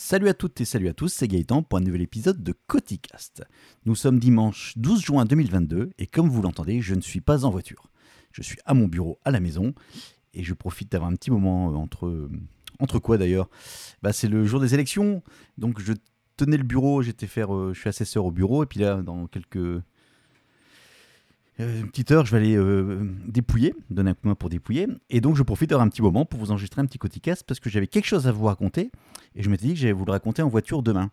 [0.00, 3.42] Salut à toutes et salut à tous, c'est Gaëtan pour un nouvel épisode de Coticast.
[3.84, 7.50] Nous sommes dimanche 12 juin 2022 et comme vous l'entendez, je ne suis pas en
[7.50, 7.90] voiture.
[8.30, 9.74] Je suis à mon bureau à la maison
[10.34, 12.06] et je profite d'avoir un petit moment euh, entre...
[12.06, 12.30] euh,
[12.78, 13.50] Entre quoi d'ailleurs?
[14.00, 15.20] Bah, C'est le jour des élections,
[15.58, 15.94] donc je
[16.36, 17.52] tenais le bureau, j'étais faire...
[17.52, 19.82] euh, je suis assesseur au bureau et puis là, dans quelques...
[21.60, 24.48] euh, Une petite heure, je vais aller euh, dépouiller, donner un coup de main pour
[24.48, 24.88] dépouiller.
[25.10, 27.60] Et donc, je profite d'avoir un petit moment pour vous enregistrer un petit Coticast parce
[27.60, 28.90] que j'avais quelque chose à vous raconter.
[29.34, 31.10] Et je m'étais dit que j'allais vous le raconter en voiture demain.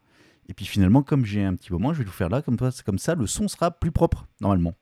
[0.48, 2.99] Et puis finalement, comme j'ai un petit moment, je vais le faire là, comme, comme
[2.99, 4.76] ça, le son sera plus propre, normalement.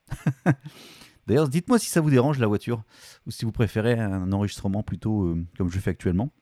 [1.27, 2.83] D'ailleurs, dites-moi si ça vous dérange la voiture,
[3.25, 6.33] ou si vous préférez un enregistrement plutôt euh, comme je fais actuellement.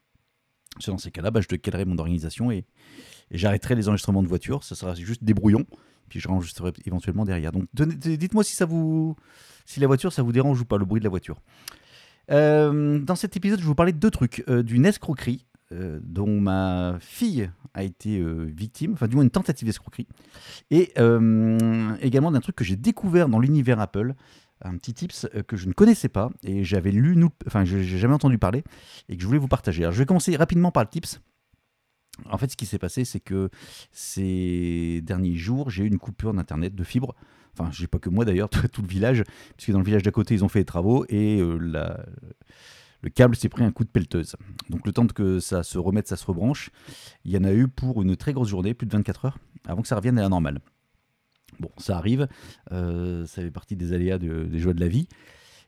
[0.73, 2.65] Parce Dans ces cas-là, bah, je décalerai mon organisation et,
[3.29, 4.63] et j'arrêterai les enregistrements de voiture.
[4.63, 5.65] Ça sera juste des brouillons,
[6.11, 7.53] puis je enregistrerai éventuellement derrière.
[7.53, 9.15] Donc dites-moi si ça vous,
[9.65, 11.37] si la voiture, ça vous dérange ou pas, le bruit de la voiture.
[12.29, 14.43] Euh, dans cet épisode, je vais vous parler de deux trucs.
[14.49, 19.65] Euh, D'une escroquerie euh, dont ma fille a été victime, enfin du moins une tentative
[19.65, 20.09] d'escroquerie,
[20.69, 20.91] et
[22.01, 24.15] également d'un truc que j'ai découvert dans l'univers Apple,
[24.63, 27.15] un petit tips que je ne connaissais pas et j'avais lu,
[27.47, 28.65] enfin j'ai jamais entendu parler
[29.07, 29.83] et que je voulais vous partager.
[29.83, 31.21] Alors je vais commencer rapidement par le tips.
[32.29, 33.49] En fait, ce qui s'est passé, c'est que
[33.91, 37.15] ces derniers jours, j'ai eu une coupure d'internet de fibre.
[37.57, 39.23] Enfin, j'ai pas que moi d'ailleurs, tout, le village,
[39.57, 41.57] puisque dans le village d'à côté, ils ont fait des travaux et euh,
[43.01, 44.35] le câble s'est pris un coup de pelleteuse.
[44.69, 46.69] Donc le temps que ça se remette, ça se rebranche,
[47.25, 49.81] il y en a eu pour une très grosse journée, plus de 24 heures, avant
[49.81, 50.59] que ça revienne à la normale.
[51.59, 52.27] Bon, ça arrive,
[52.71, 55.07] euh, ça fait partie des aléas de- des joies de la vie.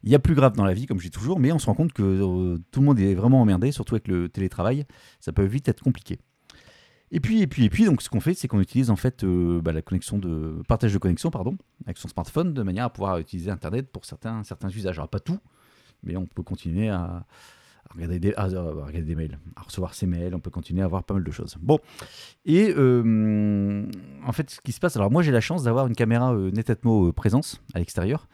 [0.04, 1.66] Il y a plus grave dans la vie, comme je dis toujours, mais on se
[1.66, 4.86] rend compte que euh, tout le monde est vraiment emmerdé, surtout avec le télétravail,
[5.20, 6.20] ça peut vite être compliqué.
[7.12, 9.23] Et puis, et puis, et puis, donc, ce qu'on fait, c'est qu'on utilise en fait
[9.23, 12.90] euh, bah, la connexion de partage de connexion, pardon, avec son smartphone, de manière à
[12.90, 14.98] pouvoir utiliser Internet pour certains, certains usages.
[14.98, 15.40] Alors pas tout,
[16.02, 17.26] mais on peut continuer à,
[17.94, 21.04] regarder, des, à, regarder des mails, à recevoir ses mails, on peut continuer à voir
[21.04, 21.56] pas mal de choses.
[21.59, 21.80] Bon,
[22.46, 23.86] et euh,
[24.26, 26.50] en fait, ce qui se passe, alors moi j'ai la chance d'avoir une caméra euh,
[26.52, 28.28] Netatmo présence à l'extérieur,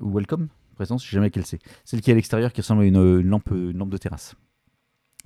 [0.00, 1.60] ou Welcome présence, je sais jamais quelle c'est.
[1.84, 4.34] Celle qui est à l'extérieur qui ressemble à une lampe, une lampe de terrasse.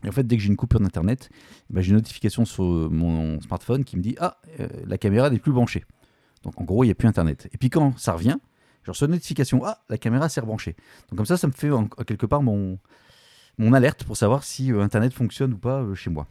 [0.05, 2.65] Et en fait, dès que j'ai une coupure d'internet, eh ben, j'ai une notification sur
[2.65, 5.85] euh, mon smartphone qui me dit Ah, euh, la caméra n'est plus branchée.
[6.45, 7.49] Donc en gros, il n'y a plus internet.
[7.53, 8.37] Et puis quand ça revient,
[8.85, 10.77] je reçois une notification Ah, la caméra s'est rebranchée.
[11.11, 12.79] Donc comme ça, ça me fait en, quelque part mon,
[13.59, 16.27] mon alerte pour savoir si euh, internet fonctionne ou pas chez moi.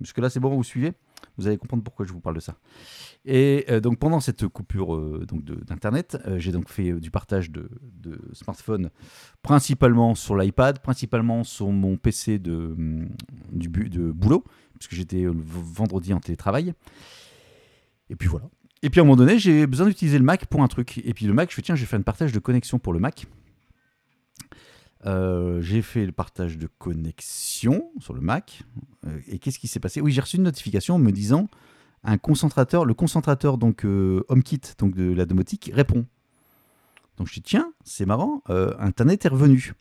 [0.00, 0.92] Jusque là, c'est bon, vous suivez?
[1.36, 2.56] Vous allez comprendre pourquoi je vous parle de ça.
[3.24, 7.50] Et euh, donc pendant cette coupure euh, donc d'internet, euh, j'ai donc fait du partage
[7.50, 7.68] de,
[8.32, 8.90] smartphones
[9.42, 13.08] principalement sur l'iPad, principalement sur mon PC de, hum,
[13.50, 14.44] du, de boulot,
[14.78, 16.74] puisque j'étais vendredi en télétravail.
[18.10, 18.46] Et puis voilà.
[18.82, 20.98] Et puis à un moment donné, j'ai besoin d'utiliser le Mac pour un truc.
[20.98, 22.92] Et puis le Mac, je fais tiens, je vais faire un partage de connexion pour
[22.92, 23.26] le Mac.
[25.06, 28.62] Euh, j'ai fait le partage de connexion sur le Mac.
[29.06, 30.00] Euh, et qu'est-ce qui s'est passé?
[30.00, 31.48] Oui, j'ai reçu une notification me disant
[32.04, 36.06] un concentrateur, le concentrateur donc euh, HomeKit donc de la domotique répond.
[37.16, 39.74] Donc je dis tiens, c'est marrant, Internet est revenu.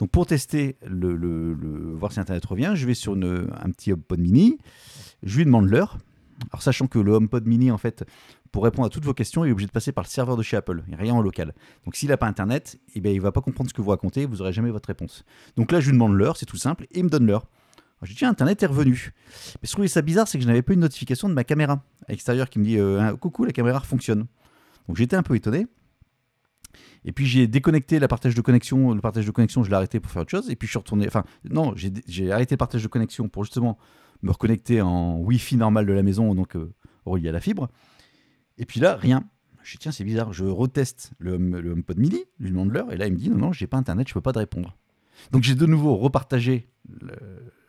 [0.00, 1.54] Donc pour tester le,
[1.94, 4.58] voir si Internet revient, je vais sur un petit HomePod mini,
[5.22, 5.98] je lui demande l'heure.
[6.50, 8.04] Alors sachant que le HomePod mini en fait
[8.52, 10.42] pour répondre à toutes vos questions, il est obligé de passer par le serveur de
[10.42, 11.54] chez Apple, a rien en local.
[11.86, 13.90] Donc s'il n'a pas Internet, eh ben, il ne va pas comprendre ce que vous
[13.90, 15.24] racontez, vous n'aurez jamais votre réponse.
[15.56, 17.46] Donc là, je lui demande l'heure, c'est tout simple, et il me donne l'heure.
[18.02, 19.12] Je dis, tiens, Internet est revenu.
[19.62, 21.84] Mais je trouvais ça bizarre, c'est que je n'avais pas une notification de ma caméra
[22.06, 24.26] à l'extérieur qui me dit, euh, coucou, la caméra fonctionne.
[24.86, 25.66] Donc j'étais un peu étonné.
[27.04, 28.92] Et puis j'ai déconnecté la partage de connexion.
[28.92, 30.50] Le partage de connexion, je l'ai arrêté pour faire autre chose.
[30.50, 31.06] Et puis je suis retourné.
[31.06, 33.78] Enfin, non, j'ai j'ai arrêté le partage de connexion pour justement
[34.22, 36.72] me reconnecter en Wi-Fi normal de la maison, donc euh,
[37.04, 37.68] relié à la fibre.
[38.58, 39.24] Et puis là, rien.
[39.62, 40.32] Je dis, tiens, c'est bizarre.
[40.32, 43.30] Je reteste le, le HomePod mini, je lui demande l'heure, et là, il me dit,
[43.30, 44.76] non, non, j'ai pas Internet, je peux pas te répondre.
[45.30, 46.68] Donc j'ai de nouveau repartagé,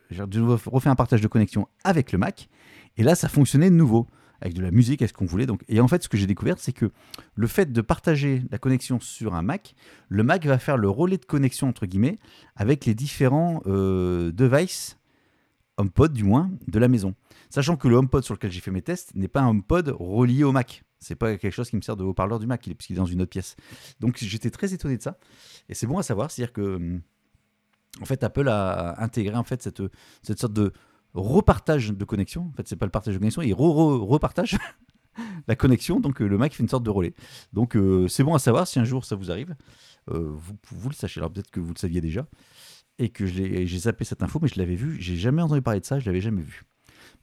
[0.09, 2.49] j'ai de nouveau refait un partage de connexion avec le Mac,
[2.97, 4.07] et là, ça fonctionnait de nouveau,
[4.41, 5.45] avec de la musique, avec ce qu'on voulait.
[5.45, 6.91] Donc, et en fait, ce que j'ai découvert, c'est que
[7.35, 9.75] le fait de partager la connexion sur un Mac,
[10.09, 12.17] le Mac va faire le relais de connexion, entre guillemets,
[12.55, 14.97] avec les différents euh, devices,
[15.78, 17.16] HomePod du moins, de la maison.
[17.50, 20.44] Sachant que le HomePod sur lequel j'ai fait mes tests n'est pas un HomePod relié
[20.44, 20.83] au Mac.
[21.00, 23.21] C'est pas quelque chose qui me sert de haut-parleur du Mac, puisqu'il est dans une
[23.21, 23.56] autre pièce.
[24.00, 25.18] Donc j'étais très étonné de ça.
[25.69, 27.01] Et c'est bon à savoir, c'est-à-dire que hum,
[28.01, 29.81] en fait Apple a intégré en fait cette,
[30.21, 30.71] cette sorte de
[31.13, 32.50] repartage de connexion.
[32.51, 34.57] En fait, c'est pas le partage de connexion, il re- re- repartage
[35.47, 36.00] la connexion.
[36.00, 37.13] Donc euh, le Mac fait une sorte de relais.
[37.51, 39.56] Donc euh, c'est bon à savoir si un jour ça vous arrive.
[40.09, 41.19] Euh, vous, vous le sachez.
[41.19, 42.25] Alors peut-être que vous le saviez déjà
[43.00, 44.98] et que j'ai zappé cette info, mais je l'avais vu.
[45.01, 46.63] J'ai jamais entendu parler de ça, je l'avais jamais vu.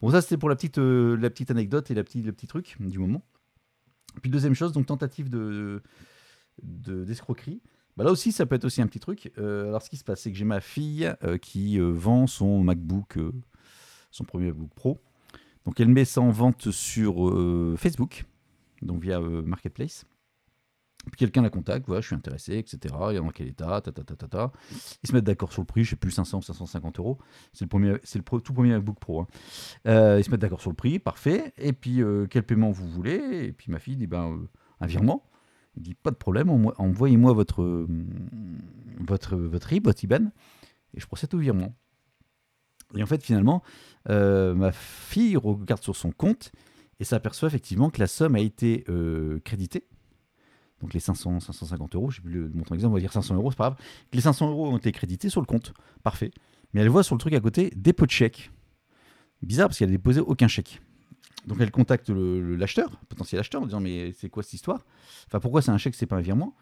[0.00, 2.46] Bon, ça c'était pour la petite, euh, la petite anecdote et la petite, le petit
[2.46, 3.22] truc du moment.
[4.22, 5.82] Puis deuxième chose, donc tentative de
[6.62, 7.60] de- d'escroquerie.
[7.96, 9.32] Bah là aussi, ça peut être aussi un petit truc.
[9.38, 12.62] Euh, alors, ce qui se passe, c'est que j'ai ma fille euh, qui vend son
[12.62, 13.18] MacBook,
[14.10, 14.98] son premier MacBook Pro,
[15.64, 17.14] Donc elle met ça en vente sur
[17.78, 18.24] Facebook,
[18.82, 20.04] donc via Marketplace.
[21.06, 22.94] Puis quelqu'un la contacte, voilà, je suis intéressé, etc.
[23.10, 24.52] Il est dans quel état, ta.
[25.02, 27.18] Ils se mettent d'accord sur le prix, je sais plus, 500 ou 550 euros.
[27.54, 29.20] C'est le, premier, c'est le tout premier MacBook Pro.
[29.22, 29.26] hein.
[29.88, 31.54] Euh, ils se mettent d'accord sur le prix, parfait.
[31.56, 33.46] Et puis, euh, quel paiement vous voulez?
[33.46, 34.48] Et puis ma fille dit, ben, euh,
[34.80, 35.24] un virement.
[35.76, 37.86] Il dit, pas de problème, envo- envoyez-moi votre,
[38.98, 40.30] votre, votre votre IBAN,
[40.94, 41.74] et je procède au virement.
[42.96, 43.62] Et en fait, finalement,
[44.08, 46.50] ma fille regarde sur son compte
[46.98, 48.84] et s'aperçoit effectivement que la somme a été
[49.44, 49.86] créditée.
[50.80, 53.34] Donc les 500, 550 euros, je sais plus le montant exact, on va dire 500
[53.34, 53.78] euros, c'est pas grave.
[54.12, 55.74] Les 500 euros ont été crédités sur le compte.
[56.02, 56.30] Parfait.
[56.72, 58.50] Mais elle voit sur le truc à côté dépôt de chèque.
[59.42, 60.80] Bizarre parce qu'elle n'a déposé aucun chèque.
[61.46, 64.84] Donc elle contacte l'acheteur, potentiel acheteur, en disant mais c'est quoi cette histoire?
[65.26, 66.54] Enfin pourquoi c'est un chèque, c'est pas un virement?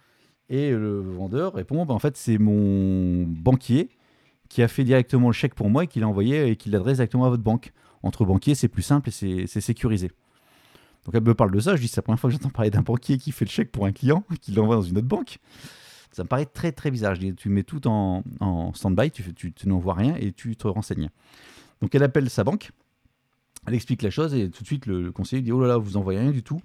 [0.49, 3.91] Et le vendeur répond bah, en fait c'est mon banquier
[4.49, 6.97] qui a fait directement le chèque pour moi et qui l'a envoyé et qui l'adresse
[6.97, 7.73] directement à votre banque.
[8.03, 10.11] Entre banquiers, c'est plus simple et c'est sécurisé.
[11.05, 12.71] Donc elle me parle de ça, je dis c'est la première fois que j'entends parler
[12.71, 15.39] d'un banquier qui fait le chèque pour un client, qui l'envoie dans une autre banque.
[16.13, 17.15] Ça me paraît très très bizarre.
[17.15, 21.11] Je tu mets tout en, en stand-by, tu, tu, tu rien et tu te renseignes.
[21.81, 22.71] Donc elle appelle sa banque,
[23.67, 25.77] elle explique la chose et tout de suite le, le conseiller dit oh là là,
[25.79, 26.61] vous envoyez rien du tout,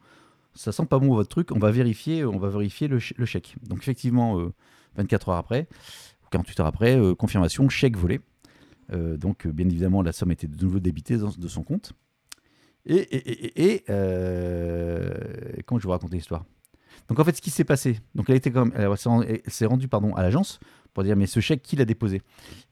[0.56, 3.26] ça sent pas bon votre truc, on va vérifier, on va vérifier le, ch- le
[3.26, 3.56] chèque.
[3.68, 4.54] Donc effectivement, euh,
[4.96, 5.68] 24 heures après,
[6.26, 8.22] ou 48 heures après, euh, confirmation, chèque volé.
[8.92, 11.94] Euh, donc euh, bien évidemment, la somme était de nouveau débitée de son compte.
[12.86, 15.14] Et, et, euh,
[15.66, 16.46] comment je vais vous raconter l'histoire?
[17.08, 18.72] Donc en fait, ce qui s'est passé, donc elle était comme,
[19.48, 20.60] s'est rendue- pardon à l'agence
[20.94, 22.22] pour dire mais ce chèque qui l'a déposé?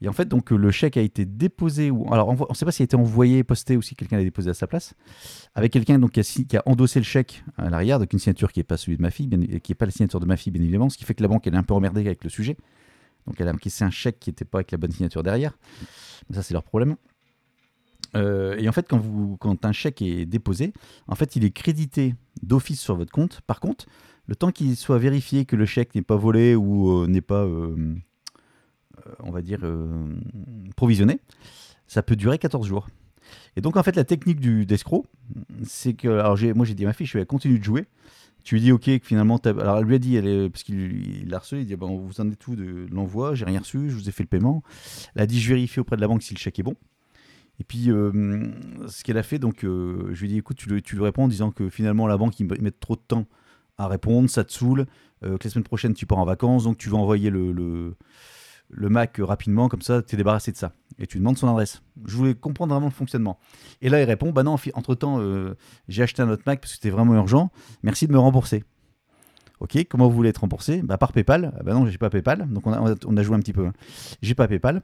[0.00, 2.72] Et en fait donc le chèque a été déposé ou alors on ne sait pas
[2.72, 4.94] s'il a été envoyé, posté ou si quelqu'un l'a déposé à sa place,
[5.54, 8.64] avec quelqu'un donc qui a, endossé le chèque à l'arrière, donc une signature qui n'est
[8.64, 10.88] pas celui de ma fille, qui n'est pas la signature de ma fille bien évidemment,
[10.88, 12.56] ce qui fait que la banque elle est un peu emmerdée avec le sujet.
[13.26, 15.58] Donc elle a encaissé un chèque qui n'était pas avec la bonne signature derrière.
[16.28, 16.96] Mais ça c'est leur problème.
[18.16, 20.72] Euh, et en fait, quand, un chèque est déposé,
[21.08, 23.40] en fait, il est crédité d'office sur votre compte.
[23.42, 23.86] Par contre,
[24.26, 27.44] le temps qu'il soit vérifié que le chèque n'est pas volé ou euh, n'est pas,
[27.44, 27.94] euh,
[29.20, 29.60] on va dire,
[30.76, 31.20] provisionné,
[31.86, 32.88] ça peut durer 14 jours.
[33.56, 35.06] Et donc, en fait, la technique du d'escroc,
[35.64, 37.86] c'est que, alors moi j'ai dit à ma fille, je vais continuer de jouer.
[38.44, 41.20] Tu lui dis, ok, que finalement, alors elle lui a dit, elle est- parce qu'il
[41.22, 43.88] il l'a harcelé, il dit, bon, vous en êtes tout de l'envoi, j'ai rien reçu,
[43.88, 44.62] je vous ai fait le paiement.
[45.14, 46.74] Elle a dit, je vérifie auprès de la banque si le chèque est bon.
[47.62, 48.10] Et puis, euh,
[48.88, 51.28] ce qu'elle a fait, donc, euh, je lui ai dit, écoute, tu lui, réponds en
[51.28, 53.24] disant que finalement, la banque, ils me- ils mettent trop de temps
[53.78, 54.86] à répondre, ça te saoule,
[55.22, 57.94] euh, que la semaine prochaine, tu pars en vacances, donc tu vas envoyer le, le,
[58.88, 60.72] Mac rapidement, comme ça, tu es débarrassé de ça.
[60.98, 61.82] Et tu demandes son adresse.
[62.04, 63.38] Je voulais comprendre vraiment le fonctionnement.
[63.80, 65.20] Et là, il répond, bah non, entre-temps,
[65.86, 67.52] j'ai acheté un autre Mac parce que c'était vraiment urgent,
[67.84, 68.64] merci de me rembourser.
[69.60, 70.82] Ok, comment vous voulez être remboursé?
[70.82, 71.54] Bah, Par PayPal.
[71.56, 73.40] Ah bah non, j'ai pas PayPal, donc on a, on a- on a joué un
[73.40, 73.66] petit peu.
[73.68, 73.72] hein.
[74.20, 74.82] J'ai pas PayPal.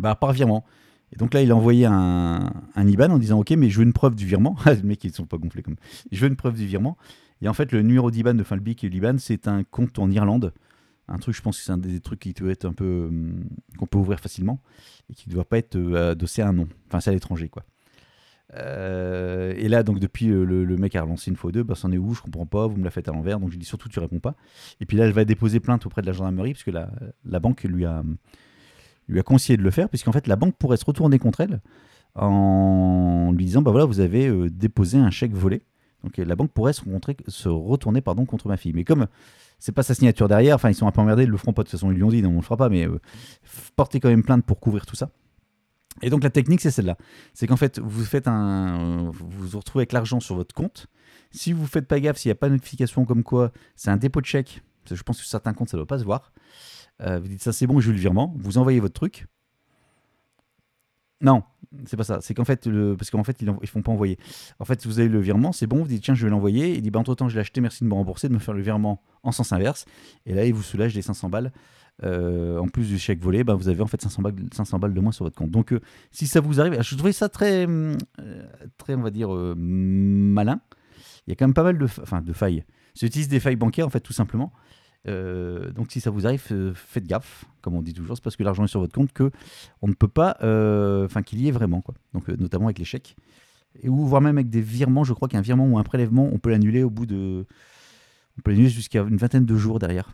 [0.00, 0.64] Bah, par virement.
[1.12, 3.92] Et donc là, il a envoyé un, IBAN en disant Ok, mais je veux une
[3.92, 4.56] preuve du virement.
[4.64, 5.76] Ah, les mecs, ils sont pas gonflés comme.
[6.10, 6.96] Je veux une preuve du virement.
[7.42, 10.10] Et en fait, le numéro d'IBAN de le BIC et l'IBAN, c'est un compte en
[10.10, 10.52] Irlande.
[11.08, 13.06] Un truc, je pense que c'est un des trucs qui doit être un peu.
[13.08, 13.44] hum,
[13.78, 14.60] qu'on peut ouvrir facilement
[15.10, 16.68] et qui ne doit pas être euh, adossé à un nom.
[16.88, 17.62] Enfin, c'est à l'étranger, quoi.
[18.54, 21.74] Euh, et là, donc, depuis, euh, le, mec a relancé une fois ou deux, bah,
[21.74, 22.14] c'en est où?
[22.14, 23.38] Je comprends pas, vous me la faites à l'envers.
[23.38, 24.34] Donc, je dis surtout, tu réponds pas.
[24.80, 26.90] Et puis là, elle va déposer plainte auprès de la gendarmerie, puisque la,
[27.24, 28.02] la banque lui a,
[29.08, 31.60] lui a conseillé de le faire, puisqu'en fait, la banque pourrait se retourner contre elle
[32.16, 35.62] en lui disant bah voilà, vous avez euh, déposé un chèque volé.
[36.02, 38.72] Donc, euh, la banque pourrait se, retourner pardon, contre ma fille.
[38.72, 39.06] Mais comme
[39.58, 41.62] c'est pas sa signature derrière, enfin, ils sont un peu emmerdés, ils le feront pas
[41.62, 43.00] de toute façon, ils lui ont dit, non, on le fera pas, mais euh,
[43.74, 45.10] portez quand même plainte pour couvrir tout ça.
[46.02, 46.96] Et donc la technique, c'est celle-là.
[47.32, 50.88] C'est qu'en fait, vous faites un, vous vous retrouvez avec l'argent sur votre compte.
[51.30, 53.96] Si vous faites pas gaffe, s'il n'y a pas de notification comme quoi, c'est un
[53.96, 54.62] dépôt de chèque.
[54.90, 56.32] Je pense que sur certains comptes, ça ne doit pas se voir.
[57.02, 58.34] Euh, vous dites ça, c'est bon, je veux le virement.
[58.38, 59.26] Vous envoyez votre truc.
[61.22, 61.42] Non,
[61.86, 62.18] c'est pas ça.
[62.20, 64.18] C'est qu'en fait, le, parce qu'en fait, ils ne font pas envoyer.
[64.58, 65.78] En fait, vous avez le virement, c'est bon.
[65.82, 66.74] Vous dites tiens, je vais l'envoyer.
[66.74, 68.54] Il dit bah, entre temps, je l'ai acheté, merci de me rembourser, de me faire
[68.54, 69.86] le virement en sens inverse.
[70.26, 71.52] Et là, il vous soulage les 500 balles.
[72.04, 74.92] Euh, en plus du chèque volé, bah, vous avez en fait 500 balles, 500 balles
[74.92, 75.50] de moins sur votre compte.
[75.50, 77.96] Donc, euh, si ça vous arrive, je trouvais ça très, hum,
[78.76, 80.60] très on va dire, malin.
[81.26, 82.64] Il y a quand même pas mal de, fa- enfin, de failles.
[83.00, 84.52] Des failles bancaires, en fait, tout simplement.
[85.08, 88.36] Euh, donc, si ça vous arrive, euh, faites gaffe, comme on dit toujours, c'est parce
[88.36, 89.30] que l'argent est sur votre compte que
[89.82, 91.94] on ne peut pas, euh, enfin, qu'il y ait vraiment, quoi.
[92.12, 93.16] Donc, notamment avec les chèques.
[93.82, 96.38] Et ou voire même avec des virements, je crois qu'un virement ou un prélèvement, on
[96.38, 97.46] peut l'annuler au bout de.
[98.38, 100.12] On peut l'annuler jusqu'à une vingtaine de jours derrière.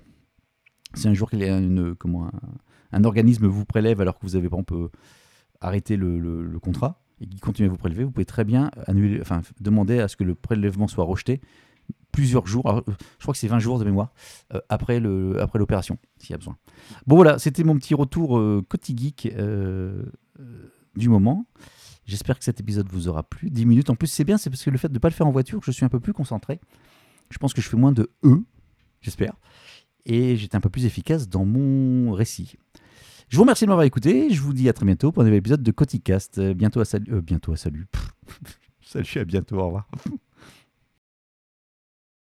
[0.94, 2.30] Si un jour qu'il comment,
[2.92, 4.90] un, organisme vous prélève alors que vous avez par exemple
[5.60, 9.20] arrêté le, le- contrat et qu'il continue à vous prélever, vous pouvez très bien annuler,
[9.20, 11.40] enfin, demander à ce que le prélèvement soit rejeté
[12.12, 12.80] plusieurs jours, euh,
[13.18, 14.12] je crois que c'est 20 jours de mémoire,
[14.54, 16.56] euh, après l'opération, s'il y a besoin.
[17.06, 20.04] Bon voilà, c'était mon petit retour euh, côté geek euh,
[20.38, 21.46] euh, du moment.
[22.04, 23.50] J'espère que cet épisode vous aura plu.
[23.50, 25.14] 10 minutes en plus, c'est bien, c'est parce que le fait de ne pas le
[25.14, 26.60] faire en voiture, je suis un peu plus concentré.
[27.30, 28.42] Je pense que je fais moins de E,
[29.00, 29.34] j'espère.
[30.04, 32.56] Et j'étais un peu plus efficace dans mon récit.
[33.28, 34.28] Je vous remercie de m'avoir écouté.
[34.28, 36.38] Je vous dis à très bientôt pour un nouvel épisode de Coticast.
[36.38, 37.14] Bientôt à salut.
[37.14, 37.86] Euh, bientôt à salut.
[38.82, 39.56] salut, à bientôt.
[39.56, 39.88] Au revoir.